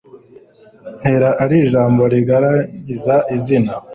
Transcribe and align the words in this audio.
ntera 0.99 1.29
ari 1.43 1.55
ijambo 1.65 2.01
rigaragira 2.13 3.15
izina 3.35 3.73